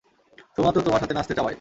শুধুমাত্র 0.47 0.79
তোমার 0.81 0.99
সাথে 0.99 1.13
নাচতে 1.13 1.33
চাওয়ায়। 1.33 1.49